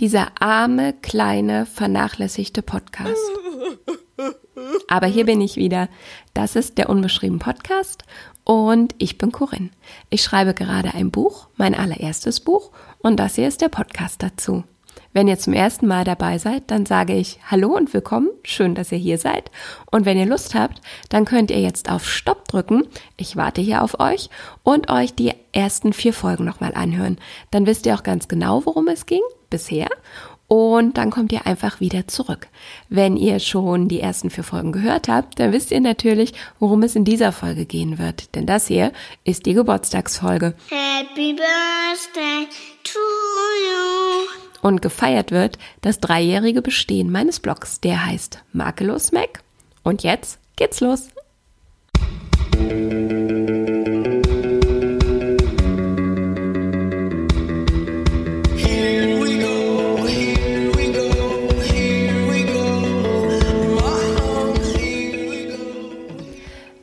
[0.00, 3.14] Dieser arme, kleine, vernachlässigte Podcast.
[4.88, 5.88] Aber hier bin ich wieder.
[6.34, 8.02] Das ist der Unbeschrieben Podcast
[8.42, 9.70] und ich bin Corinne.
[10.10, 14.64] Ich schreibe gerade ein Buch, mein allererstes Buch und das hier ist der Podcast dazu.
[15.12, 18.30] Wenn ihr zum ersten Mal dabei seid, dann sage ich Hallo und willkommen.
[18.42, 19.48] Schön, dass ihr hier seid.
[19.92, 22.88] Und wenn ihr Lust habt, dann könnt ihr jetzt auf Stopp drücken.
[23.16, 24.28] Ich warte hier auf euch
[24.64, 27.18] und euch die ersten vier Folgen nochmal anhören.
[27.52, 29.22] Dann wisst ihr auch ganz genau, worum es ging
[29.54, 29.88] bisher.
[30.46, 32.48] Und dann kommt ihr einfach wieder zurück.
[32.88, 36.96] Wenn ihr schon die ersten vier Folgen gehört habt, dann wisst ihr natürlich, worum es
[36.96, 38.34] in dieser Folge gehen wird.
[38.34, 38.92] Denn das hier
[39.24, 40.54] ist die Geburtstagsfolge.
[40.68, 42.46] Happy Birthday
[42.82, 44.28] to you.
[44.60, 47.80] Und gefeiert wird das dreijährige Bestehen meines Blogs.
[47.80, 49.42] Der heißt Makellos Mac.
[49.82, 51.08] Und jetzt geht's los.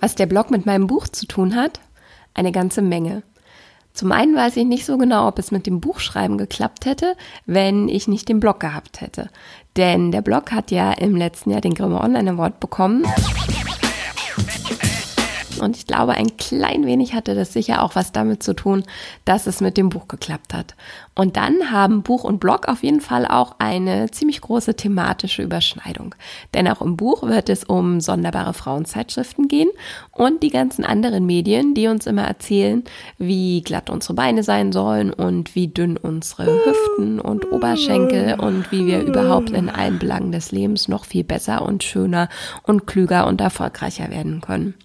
[0.02, 1.80] Was der Blog mit meinem Buch zu tun hat?
[2.34, 3.22] Eine ganze Menge.
[3.94, 7.88] Zum einen weiß ich nicht so genau, ob es mit dem Buchschreiben geklappt hätte, wenn
[7.88, 9.30] ich nicht den Blog gehabt hätte.
[9.78, 13.06] Denn der Blog hat ja im letzten Jahr den Grimme Online Award bekommen.
[15.62, 18.84] Und ich glaube, ein klein wenig hatte das sicher auch was damit zu tun,
[19.26, 20.76] dass es mit dem Buch geklappt hat.
[21.14, 26.16] Und dann haben Buch und Blog auf jeden Fall auch eine ziemlich große thematische Überschneidung.
[26.54, 29.70] Denn auch im Buch wird es um sonderbare Frauenzeitschriften gehen
[30.12, 32.84] und die ganzen anderen Medien, die uns immer erzählen,
[33.18, 38.86] wie glatt unsere Beine sein sollen und wie dünn unsere Hüften und Oberschenkel und wie
[38.86, 42.30] wir überhaupt in allen Belangen des Lebens noch viel besser und schöner
[42.64, 44.76] und klüger und erfolgreicher werden können.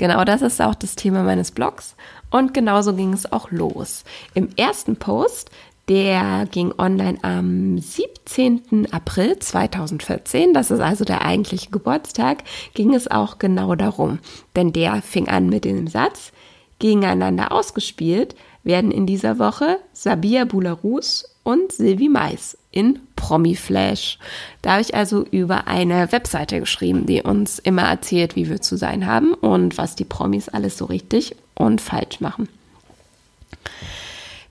[0.00, 1.94] Genau das ist auch das Thema meines Blogs.
[2.30, 4.04] Und genauso ging es auch los.
[4.32, 5.50] Im ersten Post,
[5.90, 8.88] der ging online am 17.
[8.92, 14.20] April 2014, das ist also der eigentliche Geburtstag, ging es auch genau darum.
[14.56, 16.32] Denn der fing an mit dem Satz,
[16.78, 24.18] gegeneinander ausgespielt werden in dieser Woche Sabia Boularus und Sylvie Mais in Promiflash.
[24.62, 28.76] Da habe ich also über eine Webseite geschrieben, die uns immer erzählt, wie wir zu
[28.76, 32.48] sein haben und was die Promis alles so richtig und falsch machen.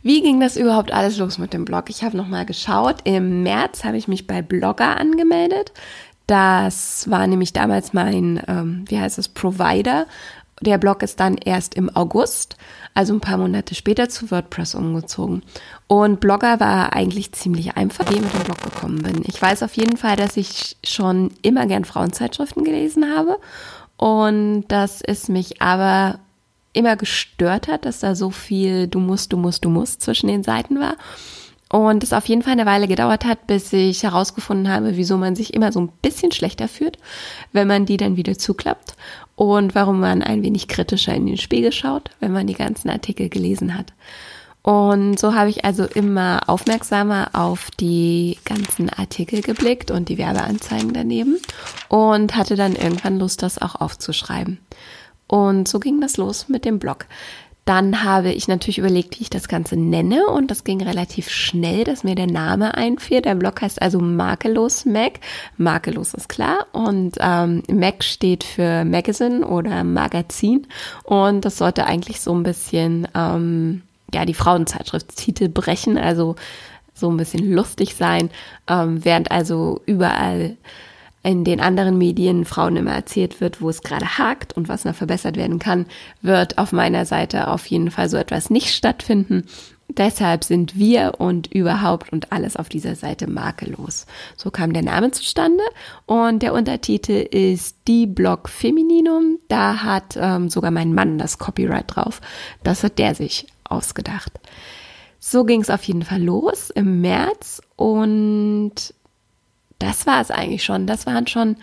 [0.01, 1.89] Wie ging das überhaupt alles los mit dem Blog?
[1.89, 2.97] Ich habe nochmal geschaut.
[3.03, 5.73] Im März habe ich mich bei Blogger angemeldet.
[6.25, 10.05] Das war nämlich damals mein, ähm, wie heißt es, Provider.
[10.61, 12.57] Der Blog ist dann erst im August,
[12.93, 15.43] also ein paar Monate später zu WordPress umgezogen.
[15.87, 19.23] Und Blogger war eigentlich ziemlich einfach, wie ich mit dem Blog gekommen bin.
[19.25, 23.39] Ich weiß auf jeden Fall, dass ich schon immer gern Frauenzeitschriften gelesen habe
[23.97, 26.19] und dass es mich aber
[26.73, 30.43] immer gestört hat, dass da so viel du musst, du musst, du musst zwischen den
[30.43, 30.95] Seiten war.
[31.71, 35.35] Und es auf jeden Fall eine Weile gedauert hat, bis ich herausgefunden habe, wieso man
[35.35, 36.97] sich immer so ein bisschen schlechter fühlt,
[37.53, 38.95] wenn man die dann wieder zuklappt
[39.35, 43.29] und warum man ein wenig kritischer in den Spiegel schaut, wenn man die ganzen Artikel
[43.29, 43.93] gelesen hat.
[44.63, 50.93] Und so habe ich also immer aufmerksamer auf die ganzen Artikel geblickt und die Werbeanzeigen
[50.93, 51.37] daneben
[51.87, 54.59] und hatte dann irgendwann Lust, das auch aufzuschreiben.
[55.27, 57.05] Und so ging das los mit dem Blog.
[57.69, 60.25] Dann habe ich natürlich überlegt, wie ich das Ganze nenne.
[60.25, 63.21] Und das ging relativ schnell, dass mir der Name einfiel.
[63.21, 65.19] Der Blog heißt also Makellos Mac.
[65.57, 66.65] Makellos ist klar.
[66.71, 70.65] Und ähm, Mac steht für Magazine oder Magazin.
[71.03, 73.83] Und das sollte eigentlich so ein bisschen ähm,
[74.15, 76.37] ja die Frauenzeitschriftstitel brechen, also
[76.95, 78.31] so ein bisschen lustig sein,
[78.67, 80.57] ähm, während also überall
[81.23, 84.95] in den anderen Medien Frauen immer erzählt wird, wo es gerade hakt und was noch
[84.95, 85.85] verbessert werden kann,
[86.21, 89.45] wird auf meiner Seite auf jeden Fall so etwas nicht stattfinden.
[89.89, 94.05] Deshalb sind wir und überhaupt und alles auf dieser Seite makellos.
[94.37, 95.63] So kam der Name zustande
[96.05, 99.39] und der Untertitel ist Die Blog Femininum.
[99.47, 102.21] Da hat ähm, sogar mein Mann das Copyright drauf.
[102.63, 104.39] Das hat der sich ausgedacht.
[105.19, 108.93] So ging es auf jeden Fall los im März und
[109.79, 110.85] das war es eigentlich schon.
[110.85, 111.55] Das waren schon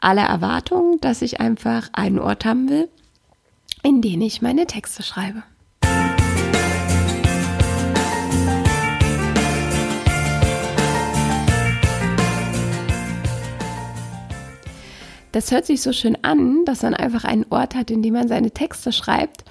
[0.00, 2.88] alle Erwartungen, dass ich einfach einen Ort haben will,
[3.82, 5.42] in den ich meine Texte schreibe.
[15.32, 18.28] Das hört sich so schön an, dass man einfach einen Ort hat, in dem man
[18.28, 19.42] seine Texte schreibt.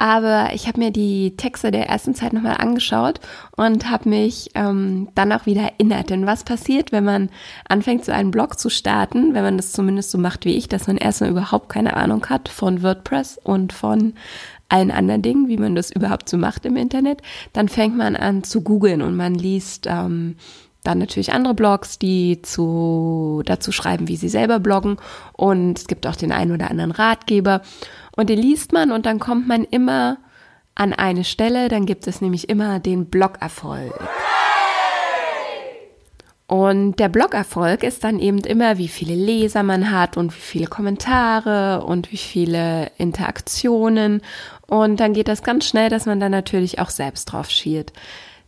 [0.00, 3.20] Aber ich habe mir die Texte der ersten Zeit nochmal angeschaut
[3.54, 6.08] und habe mich ähm, dann auch wieder erinnert.
[6.08, 7.28] Denn was passiert, wenn man
[7.68, 10.86] anfängt, so einen Blog zu starten, wenn man das zumindest so macht wie ich, dass
[10.86, 14.14] man erstmal überhaupt keine Ahnung hat von WordPress und von
[14.70, 17.20] allen anderen Dingen, wie man das überhaupt so macht im Internet,
[17.52, 20.36] dann fängt man an zu googeln und man liest ähm,
[20.82, 24.96] dann natürlich andere Blogs, die zu, dazu schreiben, wie sie selber bloggen.
[25.32, 27.62] Und es gibt auch den einen oder anderen Ratgeber.
[28.16, 30.18] Und den liest man und dann kommt man immer
[30.74, 31.68] an eine Stelle.
[31.68, 33.94] Dann gibt es nämlich immer den Blogerfolg.
[36.46, 40.66] Und der Blogerfolg ist dann eben immer, wie viele Leser man hat und wie viele
[40.66, 44.20] Kommentare und wie viele Interaktionen.
[44.66, 47.92] Und dann geht das ganz schnell, dass man dann natürlich auch selbst drauf schielt.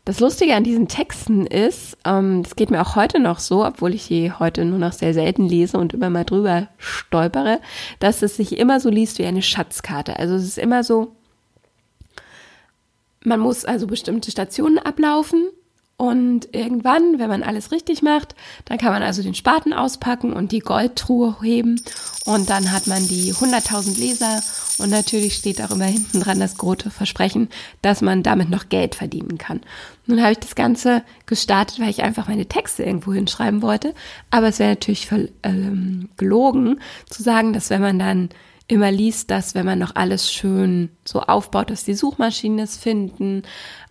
[0.04, 3.94] Das Lustige an diesen Texten ist, ähm, das geht mir auch heute noch so, obwohl
[3.94, 7.60] ich sie heute nur noch sehr selten lese und immer mal drüber stolpere,
[8.00, 10.18] dass es sich immer so liest wie eine Schatzkarte.
[10.18, 11.14] Also es ist immer so,
[13.22, 15.48] man muss also bestimmte Stationen ablaufen
[16.02, 18.34] und irgendwann, wenn man alles richtig macht,
[18.64, 21.80] dann kann man also den Spaten auspacken und die Goldtruhe heben.
[22.24, 24.42] Und dann hat man die 100.000 Leser.
[24.78, 27.50] Und natürlich steht auch immer hinten dran das große Versprechen,
[27.82, 29.60] dass man damit noch Geld verdienen kann.
[30.06, 33.94] Nun habe ich das Ganze gestartet, weil ich einfach meine Texte irgendwo hinschreiben wollte.
[34.32, 35.08] Aber es wäre natürlich
[35.44, 38.30] ähm, gelogen zu sagen, dass wenn man dann
[38.68, 43.42] immer liest, dass wenn man noch alles schön so aufbaut, dass die Suchmaschinen es finden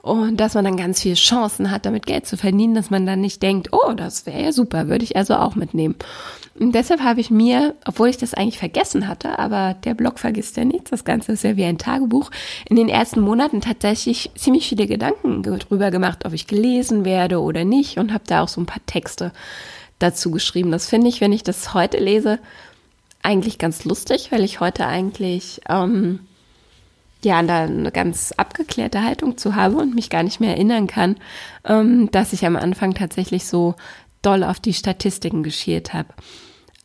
[0.01, 3.21] und dass man dann ganz viele Chancen hat, damit Geld zu verdienen, dass man dann
[3.21, 5.95] nicht denkt, oh, das wäre ja super, würde ich also auch mitnehmen.
[6.59, 10.57] Und deshalb habe ich mir, obwohl ich das eigentlich vergessen hatte, aber der Blog vergisst
[10.57, 12.29] ja nichts, das Ganze ist ja wie ein Tagebuch,
[12.67, 17.65] in den ersten Monaten tatsächlich ziemlich viele Gedanken drüber gemacht, ob ich gelesen werde oder
[17.65, 19.31] nicht und habe da auch so ein paar Texte
[19.99, 20.71] dazu geschrieben.
[20.71, 22.39] Das finde ich, wenn ich das heute lese,
[23.23, 26.19] eigentlich ganz lustig, weil ich heute eigentlich ähm,
[27.23, 31.17] ja da eine ganz abgeklärte Haltung zu habe und mich gar nicht mehr erinnern kann,
[31.65, 33.75] ähm, dass ich am Anfang tatsächlich so
[34.21, 36.09] doll auf die Statistiken geschielt habe.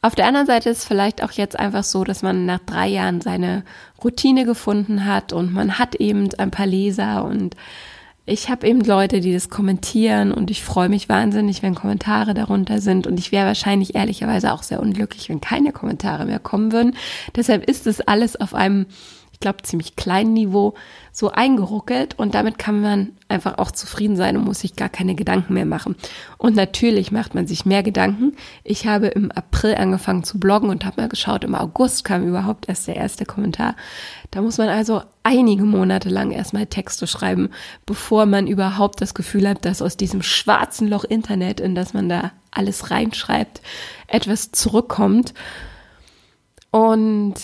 [0.03, 2.87] Auf der anderen Seite ist es vielleicht auch jetzt einfach so, dass man nach drei
[2.87, 3.65] Jahren seine
[4.03, 7.57] Routine gefunden hat und man hat eben ein paar Leser und
[8.27, 12.81] ich habe eben Leute, die das kommentieren und ich freue mich wahnsinnig, wenn Kommentare darunter
[12.81, 16.97] sind und ich wäre wahrscheinlich ehrlicherweise auch sehr unglücklich, wenn keine Kommentare mehr kommen würden.
[17.37, 18.87] Deshalb ist es alles auf einem
[19.37, 20.73] ich glaube, ziemlich kleinen Niveau
[21.13, 25.15] so eingeruckelt und damit kann man einfach auch zufrieden sein und muss sich gar keine
[25.15, 25.95] Gedanken mehr machen.
[26.39, 28.35] Und natürlich macht man sich mehr Gedanken.
[28.65, 32.67] Ich habe im April angefangen zu bloggen und habe mal geschaut, im August kam überhaupt
[32.67, 33.77] erst der erste Kommentar.
[34.31, 37.51] Da muss man also einige Monate lang erstmal Texte schreiben,
[37.85, 42.09] bevor man überhaupt das Gefühl hat, dass aus diesem schwarzen Loch Internet, in das man
[42.09, 43.61] da alles reinschreibt,
[44.07, 45.35] etwas zurückkommt.
[46.71, 47.35] Und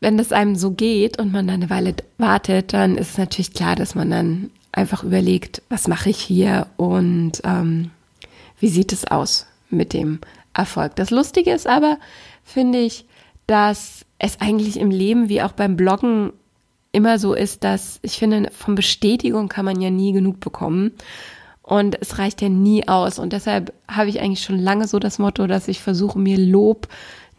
[0.00, 3.52] wenn das einem so geht und man dann eine Weile wartet, dann ist es natürlich
[3.52, 7.90] klar, dass man dann einfach überlegt, was mache ich hier und ähm,
[8.58, 10.20] wie sieht es aus mit dem
[10.54, 10.96] Erfolg.
[10.96, 11.98] Das Lustige ist aber,
[12.44, 13.04] finde ich,
[13.46, 16.32] dass es eigentlich im Leben wie auch beim Bloggen
[16.92, 20.92] immer so ist, dass ich finde, von Bestätigung kann man ja nie genug bekommen.
[21.62, 23.20] Und es reicht ja nie aus.
[23.20, 26.88] Und deshalb habe ich eigentlich schon lange so das Motto, dass ich versuche, mir Lob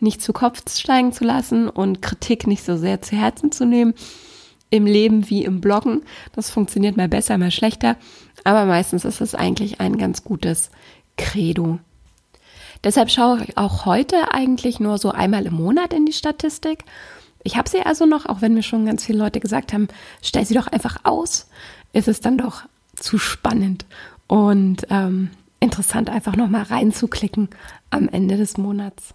[0.02, 3.94] nicht zu Kopf steigen zu lassen und Kritik nicht so sehr zu Herzen zu nehmen.
[4.70, 6.02] Im Leben wie im Bloggen.
[6.34, 7.98] Das funktioniert mal besser, mal schlechter.
[8.44, 10.72] Aber meistens ist es eigentlich ein ganz gutes
[11.18, 11.80] Credo.
[12.84, 16.86] Deshalb schaue ich auch heute eigentlich nur so einmal im Monat in die Statistik.
[17.44, 19.88] Ich habe sie also noch, auch wenn mir schon ganz viele Leute gesagt haben,
[20.22, 21.48] stell sie doch einfach aus.
[21.94, 22.64] Ist es dann doch
[22.96, 23.86] zu spannend
[24.28, 27.50] und ähm, interessant, einfach nochmal reinzuklicken
[27.90, 29.14] am Ende des Monats.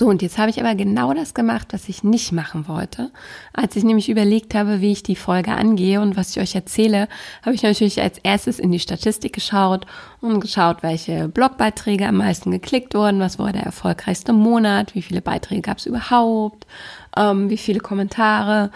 [0.00, 3.10] So, und jetzt habe ich aber genau das gemacht, was ich nicht machen wollte.
[3.52, 7.06] Als ich nämlich überlegt habe, wie ich die Folge angehe und was ich euch erzähle,
[7.42, 9.84] habe ich natürlich als erstes in die Statistik geschaut
[10.22, 15.20] und geschaut, welche Blogbeiträge am meisten geklickt wurden, was war der erfolgreichste Monat, wie viele
[15.20, 16.66] Beiträge gab es überhaupt,
[17.14, 18.70] ähm, wie viele Kommentare.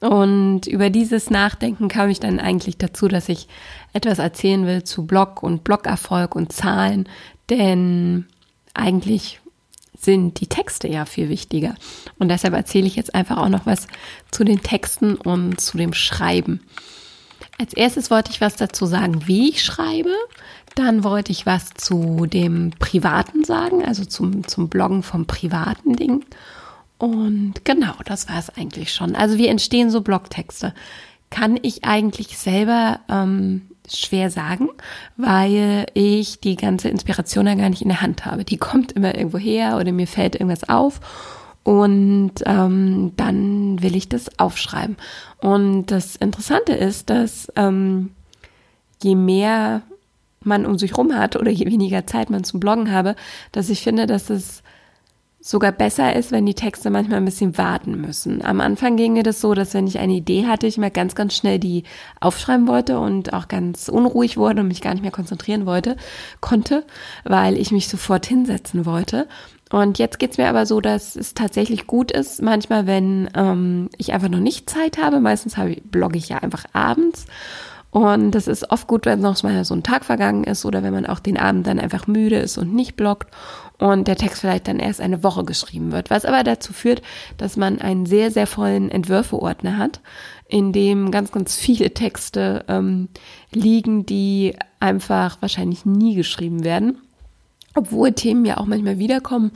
[0.00, 3.48] Und über dieses Nachdenken kam ich dann eigentlich dazu, dass ich
[3.92, 7.06] etwas erzählen will zu Blog und Blogerfolg und Zahlen,
[7.50, 8.24] denn
[8.72, 9.40] eigentlich
[10.00, 11.74] sind die Texte ja viel wichtiger.
[12.18, 13.86] Und deshalb erzähle ich jetzt einfach auch noch was
[14.30, 16.60] zu den Texten und zu dem Schreiben.
[17.58, 20.14] Als erstes wollte ich was dazu sagen, wie ich schreibe.
[20.74, 26.24] Dann wollte ich was zu dem Privaten sagen, also zum, zum Bloggen vom privaten Ding.
[26.96, 29.14] Und genau, das war es eigentlich schon.
[29.14, 30.74] Also wie entstehen so Blogtexte?
[31.28, 34.68] Kann ich eigentlich selber ähm, schwer sagen,
[35.16, 38.44] weil ich die ganze Inspiration ja gar nicht in der Hand habe.
[38.44, 41.00] Die kommt immer irgendwo her oder mir fällt irgendwas auf
[41.62, 44.96] und ähm, dann will ich das aufschreiben.
[45.40, 48.10] Und das Interessante ist, dass ähm,
[49.02, 49.82] je mehr
[50.42, 53.14] man um sich rum hat oder je weniger Zeit man zum Bloggen habe,
[53.52, 54.62] dass ich finde, dass es
[55.40, 58.44] sogar besser ist, wenn die Texte manchmal ein bisschen warten müssen.
[58.44, 61.14] Am Anfang ging mir das so, dass wenn ich eine Idee hatte, ich mir ganz,
[61.14, 61.84] ganz schnell die
[62.20, 65.96] aufschreiben wollte und auch ganz unruhig wurde und mich gar nicht mehr konzentrieren wollte,
[66.40, 66.84] konnte,
[67.24, 69.26] weil ich mich sofort hinsetzen wollte.
[69.70, 74.12] Und jetzt geht's mir aber so, dass es tatsächlich gut ist, manchmal, wenn ähm, ich
[74.12, 77.26] einfach noch nicht Zeit habe, meistens habe ich, blogge ich ja einfach abends.
[77.90, 80.92] Und das ist oft gut, wenn noch mal so ein Tag vergangen ist oder wenn
[80.92, 83.28] man auch den Abend dann einfach müde ist und nicht bloggt
[83.78, 86.08] und der Text vielleicht dann erst eine Woche geschrieben wird.
[86.08, 87.02] Was aber dazu führt,
[87.36, 90.00] dass man einen sehr, sehr vollen Entwürfeordner hat,
[90.46, 93.08] in dem ganz, ganz viele Texte ähm,
[93.50, 96.98] liegen, die einfach wahrscheinlich nie geschrieben werden
[97.74, 99.52] obwohl Themen ja auch manchmal wiederkommen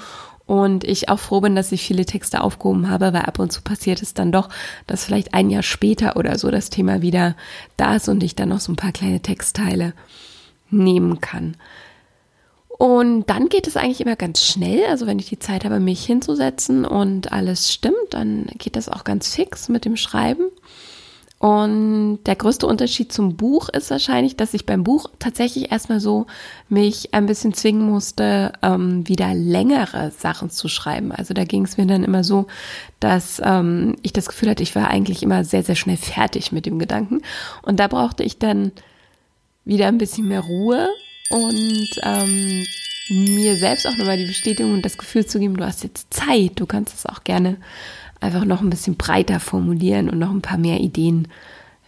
[0.47, 3.63] und ich auch froh bin, dass ich viele Texte aufgehoben habe, weil ab und zu
[3.63, 4.49] passiert es dann doch,
[4.87, 7.35] dass vielleicht ein Jahr später oder so das Thema wieder
[7.77, 9.95] da ist und ich dann noch so ein paar kleine Textteile
[10.71, 11.57] nehmen kann.
[12.77, 14.85] Und dann geht es eigentlich immer ganz schnell.
[14.87, 19.05] Also wenn ich die Zeit habe, mich hinzusetzen und alles stimmt, dann geht das auch
[19.05, 20.51] ganz fix mit dem Schreiben.
[21.45, 26.27] Und der größte Unterschied zum Buch ist wahrscheinlich, dass ich beim Buch tatsächlich erstmal so
[26.71, 31.13] mich ein bisschen zwingen musste, ähm, wieder längere Sachen zu schreiben.
[31.13, 32.47] Also da ging es mir dann immer so,
[32.99, 36.65] dass ähm, ich das Gefühl hatte, ich war eigentlich immer sehr, sehr schnell fertig mit
[36.65, 37.21] dem Gedanken.
[37.61, 38.73] Und da brauchte ich dann
[39.67, 40.89] wieder ein bisschen mehr Ruhe
[41.29, 42.65] und ähm,
[43.11, 46.53] mir selbst auch nochmal die Bestätigung und das Gefühl zu geben, du hast jetzt Zeit,
[46.55, 47.59] du kannst es auch gerne
[48.21, 51.29] einfach noch ein bisschen breiter formulieren und noch ein paar mehr Ideen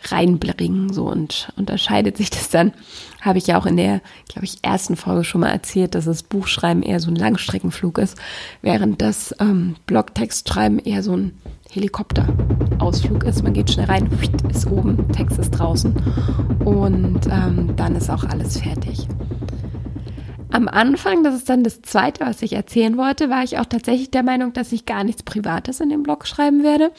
[0.04, 0.92] reinbringen.
[0.92, 2.72] So und unterscheidet sich das dann,
[3.20, 6.22] habe ich ja auch in der, glaube ich, ersten Folge schon mal erzählt, dass das
[6.22, 8.16] Buchschreiben eher so ein Langstreckenflug ist,
[8.62, 11.38] während das ähm, Blogtextschreiben eher so ein
[11.70, 13.42] Helikopterausflug ist.
[13.42, 14.08] Man geht schnell rein,
[14.48, 15.94] ist oben, Text ist draußen
[16.64, 19.08] und ähm, dann ist auch alles fertig.
[20.50, 24.10] Am Anfang, das ist dann das Zweite, was ich erzählen wollte, war ich auch tatsächlich
[24.10, 26.92] der Meinung, dass ich gar nichts Privates in dem Blog schreiben werde.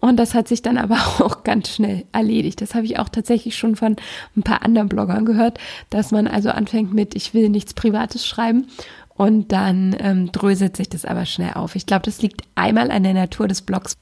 [0.00, 2.60] Und das hat sich dann aber auch ganz schnell erledigt.
[2.60, 3.96] Das habe ich auch tatsächlich schon von
[4.36, 5.58] ein paar anderen Bloggern gehört,
[5.90, 8.68] dass man also anfängt mit, ich will nichts Privates schreiben.
[9.14, 11.76] Und dann ähm, dröselt sich das aber schnell auf.
[11.76, 13.96] Ich glaube, das liegt einmal an der Natur des Blogs.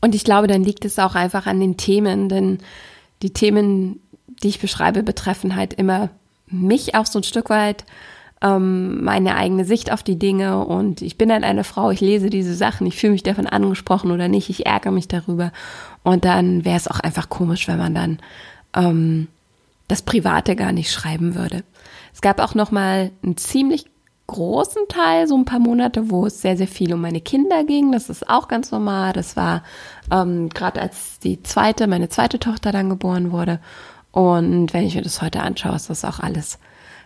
[0.00, 2.58] Und ich glaube, dann liegt es auch einfach an den Themen, denn
[3.22, 4.00] die Themen,
[4.42, 6.08] die ich beschreibe, betreffen halt immer
[6.46, 7.84] mich auch so ein Stück weit
[8.42, 12.30] ähm, meine eigene Sicht auf die Dinge und ich bin halt eine Frau, ich lese
[12.30, 15.52] diese Sachen, ich fühle mich davon angesprochen oder nicht, ich ärgere mich darüber
[16.02, 18.18] und dann wäre es auch einfach komisch, wenn man dann
[18.74, 19.28] ähm,
[19.88, 21.64] das Private gar nicht schreiben würde.
[22.14, 23.86] Es gab auch noch mal einen ziemlich
[24.26, 27.90] großen Teil, so ein paar Monate, wo es sehr, sehr viel um meine Kinder ging.
[27.90, 29.12] Das ist auch ganz normal.
[29.12, 29.64] Das war
[30.12, 33.58] ähm, gerade als die zweite, meine zweite Tochter dann geboren wurde.
[34.12, 36.58] Und wenn ich mir das heute anschaue, ist das auch alles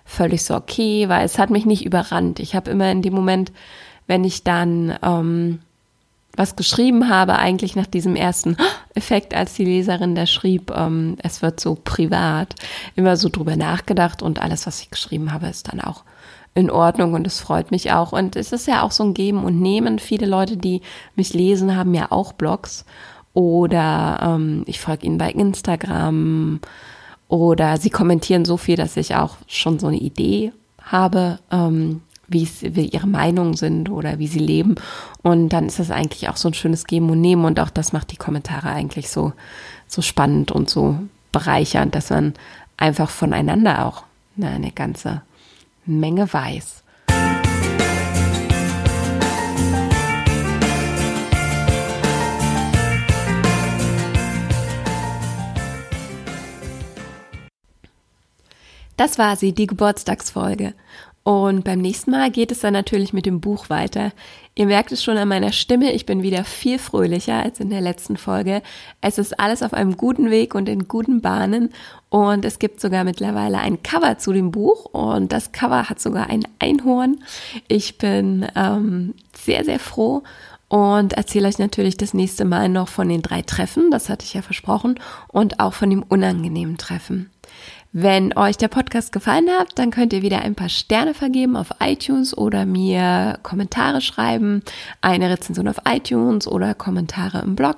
[0.05, 2.41] völlig so okay, weil es hat mich nicht überrannt.
[2.41, 3.53] Ich habe immer in dem Moment,
[4.07, 5.61] wenn ich dann ähm,
[6.37, 8.57] was geschrieben habe, eigentlich nach diesem ersten
[8.95, 12.55] Effekt, als die Leserin da schrieb, ähm, es wird so privat,
[12.97, 16.05] immer so drüber nachgedacht und alles, was ich geschrieben habe, ist dann auch
[16.55, 18.13] in Ordnung und es freut mich auch.
[18.13, 19.99] Und es ist ja auch so ein Geben und Nehmen.
[19.99, 20.83] Viele Leute, die
[21.17, 22.85] mich lesen, haben ja auch Blogs
[23.33, 26.61] oder ähm, ich folge ihnen bei Instagram
[27.35, 32.45] oder sie kommentieren so viel, dass ich auch schon so eine Idee habe, ähm, wie,
[32.45, 34.77] es, wie ihre Meinungen sind oder wie sie leben.
[35.23, 37.45] Und dann ist das eigentlich auch so ein schönes Geben und Nehmen.
[37.45, 39.33] Und auch das macht die Kommentare eigentlich so,
[39.89, 40.97] so spannend und so
[41.33, 42.35] bereichernd, dass man
[42.77, 44.05] einfach voneinander auch
[44.41, 45.23] eine ganze
[45.87, 46.84] Menge weiß.
[58.97, 60.75] Das war sie, die Geburtstagsfolge.
[61.25, 64.13] Und beim nächsten Mal geht es dann natürlich mit dem Buch weiter.
[64.55, 67.81] Ihr merkt es schon an meiner Stimme, ich bin wieder viel fröhlicher als in der
[67.81, 68.61] letzten Folge.
[69.01, 71.71] Es ist alles auf einem guten Weg und in guten Bahnen.
[72.11, 74.85] Und es gibt sogar mittlerweile ein Cover zu dem Buch.
[74.85, 77.17] Und das Cover hat sogar ein Einhorn.
[77.69, 80.23] Ich bin ähm, sehr, sehr froh
[80.69, 84.35] und erzähle euch natürlich das nächste Mal noch von den drei Treffen, das hatte ich
[84.35, 84.99] ja versprochen,
[85.29, 87.31] und auch von dem unangenehmen Treffen.
[87.97, 91.69] Wenn euch der Podcast gefallen hat, dann könnt ihr wieder ein paar Sterne vergeben auf
[91.79, 94.65] iTunes oder mir Kommentare schreiben,
[95.01, 97.77] eine Rezension auf iTunes oder Kommentare im Blog,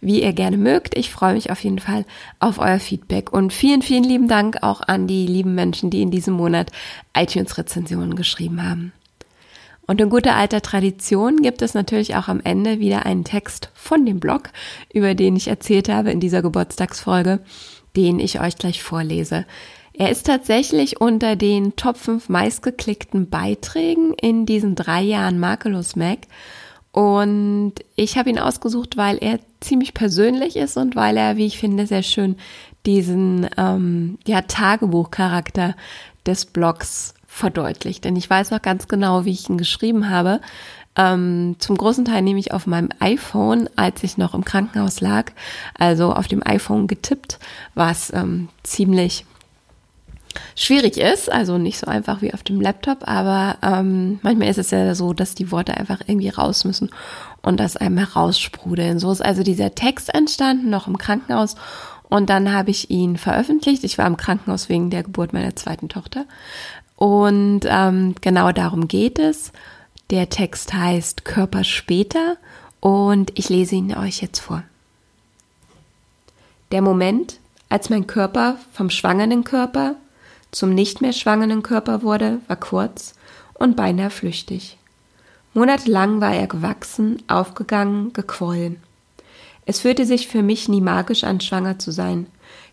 [0.00, 0.96] wie ihr gerne mögt.
[0.96, 2.04] Ich freue mich auf jeden Fall
[2.38, 6.12] auf euer Feedback und vielen, vielen lieben Dank auch an die lieben Menschen, die in
[6.12, 6.70] diesem Monat
[7.16, 8.92] iTunes-Rezensionen geschrieben haben.
[9.88, 14.06] Und in guter alter Tradition gibt es natürlich auch am Ende wieder einen Text von
[14.06, 14.50] dem Blog,
[14.92, 17.40] über den ich erzählt habe in dieser Geburtstagsfolge
[17.96, 19.44] den ich euch gleich vorlese.
[19.92, 26.20] Er ist tatsächlich unter den Top 5 meistgeklickten Beiträgen in diesen drei Jahren Makellos Mac.
[26.92, 31.58] Und ich habe ihn ausgesucht, weil er ziemlich persönlich ist und weil er, wie ich
[31.58, 32.36] finde, sehr schön
[32.86, 35.74] diesen ähm, ja, Tagebuchcharakter
[36.26, 38.04] des Blogs verdeutlicht.
[38.04, 40.40] Denn ich weiß noch ganz genau, wie ich ihn geschrieben habe.
[40.98, 45.30] Ähm, zum großen Teil nehme ich auf meinem iPhone, als ich noch im Krankenhaus lag,
[45.78, 47.38] also auf dem iPhone getippt,
[47.74, 49.24] was ähm, ziemlich
[50.56, 54.70] schwierig ist, also nicht so einfach wie auf dem Laptop, aber ähm, manchmal ist es
[54.70, 56.90] ja so, dass die Worte einfach irgendwie raus müssen
[57.42, 58.98] und das einmal raussprudeln.
[58.98, 61.54] So ist also dieser Text entstanden, noch im Krankenhaus
[62.08, 63.84] und dann habe ich ihn veröffentlicht.
[63.84, 66.24] Ich war im Krankenhaus wegen der Geburt meiner zweiten Tochter
[66.96, 69.52] und ähm, genau darum geht es.
[70.10, 72.38] Der Text heißt Körper später
[72.80, 74.62] und ich lese ihn euch jetzt vor.
[76.72, 77.38] Der Moment,
[77.68, 79.96] als mein Körper vom schwangeren Körper
[80.50, 83.14] zum nicht mehr schwangeren Körper wurde, war kurz
[83.52, 84.78] und beinahe flüchtig.
[85.52, 88.76] Monatelang war er gewachsen, aufgegangen, gequollen.
[89.66, 92.28] Es fühlte sich für mich nie magisch an, schwanger zu sein.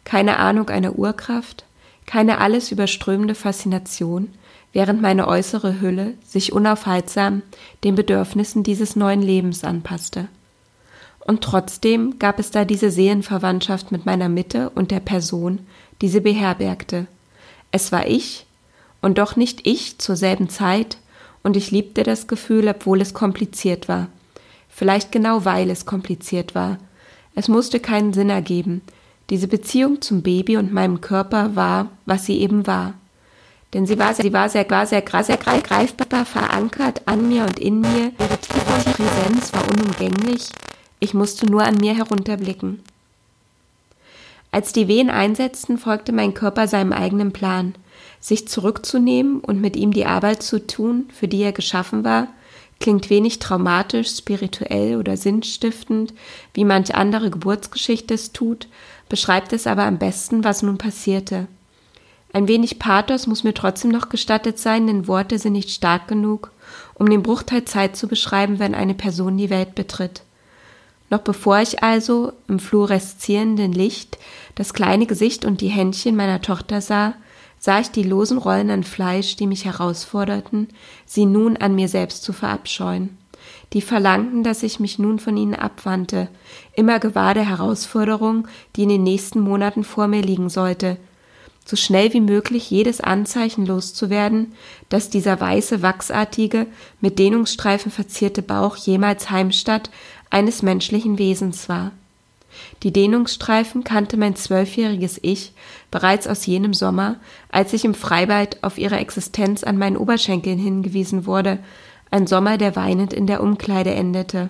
[0.05, 1.65] Keine Ahnung einer Urkraft,
[2.05, 4.33] keine alles überströmende Faszination,
[4.75, 7.44] während meine äußere Hülle sich unaufhaltsam
[7.86, 10.27] den Bedürfnissen dieses neuen Lebens anpasste.
[11.25, 15.60] Und trotzdem gab es da diese Seelenverwandtschaft mit meiner Mitte und der Person,
[16.01, 17.08] die sie beherbergte,
[17.72, 18.46] es war ich
[19.01, 20.98] und doch nicht ich zur selben Zeit,
[21.41, 24.08] und ich liebte das Gefühl, obwohl es kompliziert war.
[24.67, 26.79] Vielleicht genau weil es kompliziert war.
[27.36, 28.82] Es musste keinen Sinn ergeben.
[29.29, 32.96] Diese Beziehung zum Baby und meinem Körper war, was sie eben war.
[33.75, 37.60] Denn sie war sehr, sie war sehr, war sehr, sehr greifbar verankert an mir und
[37.60, 38.13] in mir.
[38.17, 40.48] Ihre Präsenz war unumgänglich.
[41.01, 42.82] Ich musste nur an mir herunterblicken.
[44.50, 47.75] Als die Wehen einsetzten, folgte mein Körper seinem eigenen Plan,
[48.22, 52.29] sich zurückzunehmen und mit ihm die Arbeit zu tun, für die er geschaffen war,
[52.79, 56.13] klingt wenig traumatisch, spirituell oder sinnstiftend,
[56.53, 58.70] wie manch andere Geburtsgeschichte es tut,
[59.09, 61.48] beschreibt es aber am besten, was nun passierte.
[62.35, 66.51] Ein wenig Pathos muss mir trotzdem noch gestattet sein, denn Worte sind nicht stark genug,
[66.95, 70.21] um den Bruchteil Zeit zu beschreiben, wenn eine Person die Welt betritt.
[71.09, 74.17] Noch bevor ich also im fluoreszierenden Licht
[74.55, 77.13] das kleine Gesicht und die Händchen meiner Tochter sah,
[77.57, 80.67] sah ich die losen Rollen an Fleisch, die mich herausforderten,
[81.05, 83.17] sie nun an mir selbst zu verabscheuen.
[83.71, 86.27] Die verlangten, dass ich mich nun von ihnen abwandte,
[86.74, 88.45] immer gewahr der Herausforderung,
[88.75, 90.98] die in den nächsten Monaten vor mir liegen sollte,
[91.65, 94.53] so schnell wie möglich jedes Anzeichen loszuwerden,
[94.89, 96.67] dass dieser weiße, wachsartige,
[97.01, 99.89] mit Dehnungsstreifen verzierte Bauch jemals Heimstatt
[100.29, 101.91] eines menschlichen Wesens war.
[102.83, 105.53] Die Dehnungsstreifen kannte mein zwölfjähriges Ich
[105.91, 107.17] bereits aus jenem Sommer,
[107.49, 111.59] als ich im Freibad auf ihre Existenz an meinen Oberschenkeln hingewiesen wurde,
[112.11, 114.49] ein Sommer, der weinend in der Umkleide endete.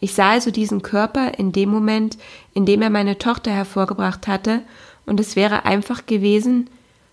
[0.00, 2.18] Ich sah also diesen Körper in dem Moment,
[2.54, 4.62] in dem er meine Tochter hervorgebracht hatte,
[5.06, 6.68] und es wäre einfach gewesen,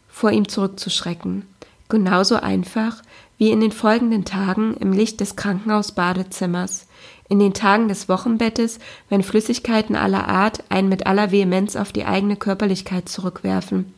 [0.10, 1.48] vor ihm zurückzuschrecken.
[1.90, 3.02] Genauso einfach
[3.38, 6.88] wie in den folgenden Tagen im Licht des Krankenhausbadezimmers,
[7.30, 8.80] in den Tagen des Wochenbettes,
[9.10, 13.94] wenn Flüssigkeiten aller Art einen mit aller Vehemenz auf die eigene Körperlichkeit zurückwerfen.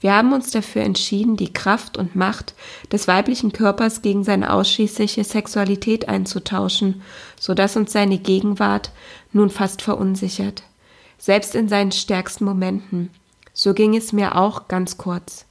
[0.00, 2.54] Wir haben uns dafür entschieden, die Kraft und Macht
[2.92, 7.00] des weiblichen Körpers gegen seine ausschließliche Sexualität einzutauschen,
[7.40, 8.90] so dass uns seine Gegenwart
[9.32, 10.62] nun fast verunsichert.
[11.16, 13.08] Selbst in seinen stärksten Momenten.
[13.54, 15.46] So ging es mir auch ganz kurz.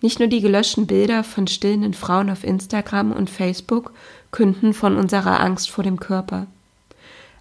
[0.00, 3.92] Nicht nur die gelöschten Bilder von stillenden Frauen auf Instagram und Facebook
[4.30, 6.46] künden von unserer Angst vor dem Körper.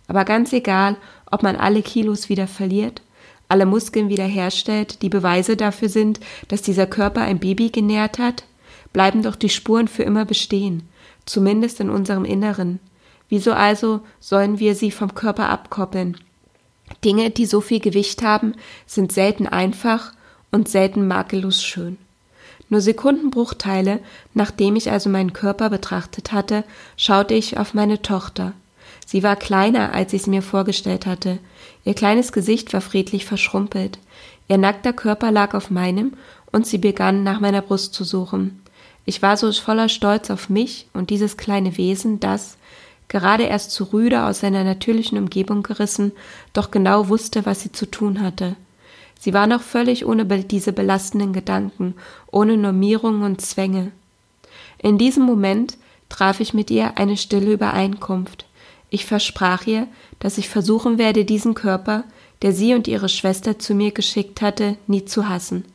[0.07, 0.95] Aber ganz egal,
[1.29, 3.01] ob man alle Kilos wieder verliert,
[3.47, 8.43] alle Muskeln wieder herstellt, die Beweise dafür sind, dass dieser Körper ein Baby genährt hat,
[8.93, 10.87] bleiben doch die Spuren für immer bestehen,
[11.25, 12.79] zumindest in unserem Inneren.
[13.29, 16.17] Wieso also sollen wir sie vom Körper abkoppeln?
[17.03, 18.53] Dinge, die so viel Gewicht haben,
[18.85, 20.13] sind selten einfach
[20.51, 21.97] und selten makellos schön.
[22.69, 23.99] Nur Sekundenbruchteile,
[24.33, 26.63] nachdem ich also meinen Körper betrachtet hatte,
[26.97, 28.53] schaute ich auf meine Tochter,
[29.09, 31.39] Sie war kleiner, als ich sie mir vorgestellt hatte.
[31.85, 33.99] Ihr kleines Gesicht war friedlich verschrumpelt.
[34.49, 36.13] Ihr nackter Körper lag auf meinem,
[36.51, 38.61] und sie begann nach meiner Brust zu suchen.
[39.05, 42.57] Ich war so voller Stolz auf mich und dieses kleine Wesen, das,
[43.07, 46.11] gerade erst zu rüde aus seiner natürlichen Umgebung gerissen,
[46.53, 48.55] doch genau wusste, was sie zu tun hatte.
[49.19, 51.95] Sie war noch völlig ohne diese belastenden Gedanken,
[52.31, 53.91] ohne Normierungen und Zwänge.
[54.77, 55.77] In diesem Moment
[56.09, 58.45] traf ich mit ihr eine stille Übereinkunft.
[58.89, 59.87] Ich versprach ihr,
[60.19, 62.03] dass ich versuchen werde, diesen Körper,
[62.41, 65.65] der sie und ihre Schwester zu mir geschickt hatte, nie zu hassen,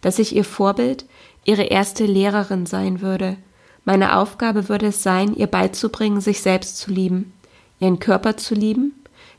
[0.00, 1.04] dass ich ihr Vorbild,
[1.44, 3.36] ihre erste Lehrerin sein würde.
[3.84, 7.32] Meine Aufgabe würde es sein, ihr beizubringen, sich selbst zu lieben,
[7.80, 8.94] ihren Körper zu lieben,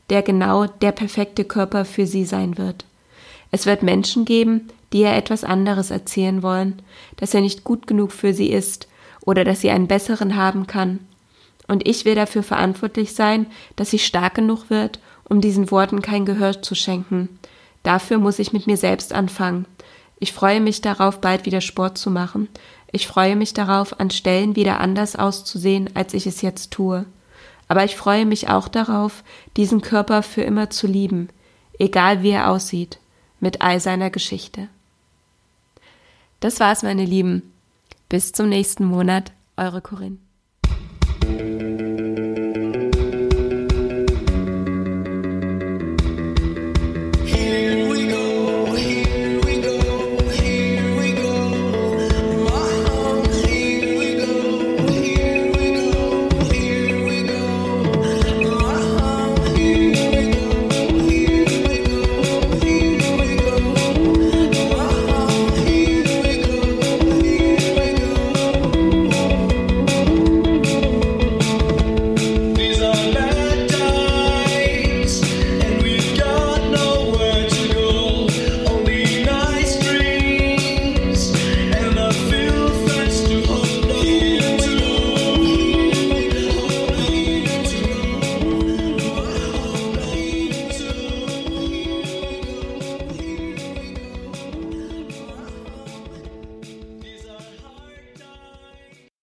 [0.08, 2.84] der genau der perfekte Körper für sie sein wird.
[3.50, 6.80] Es wird Menschen geben, die ihr etwas anderes erzählen wollen,
[7.16, 8.88] dass er nicht gut genug für sie ist
[9.22, 11.00] oder dass sie einen besseren haben kann.
[11.66, 16.24] Und ich will dafür verantwortlich sein, dass sie stark genug wird, um diesen Worten kein
[16.24, 17.40] Gehör zu schenken.
[17.82, 19.66] Dafür muss ich mit mir selbst anfangen.
[20.18, 22.48] Ich freue mich darauf, bald wieder Sport zu machen.
[22.92, 27.04] Ich freue mich darauf, an Stellen wieder anders auszusehen, als ich es jetzt tue.
[27.68, 29.24] Aber ich freue mich auch darauf,
[29.56, 31.28] diesen Körper für immer zu lieben,
[31.78, 32.98] egal wie er aussieht,
[33.40, 34.68] mit all seiner Geschichte.
[36.40, 37.52] Das war's, meine Lieben.
[38.08, 40.18] Bis zum nächsten Monat, eure Corinne.